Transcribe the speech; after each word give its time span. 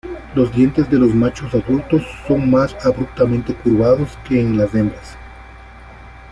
Los 0.33 0.51
dientes 0.55 0.89
de 0.89 0.97
los 0.97 1.13
machos 1.13 1.53
adultos 1.53 2.01
son 2.27 2.49
más 2.49 2.75
abruptamente 2.83 3.53
curvados 3.53 4.17
que 4.27 4.41
en 4.41 4.57
las 4.57 4.73
hembras. 4.73 5.15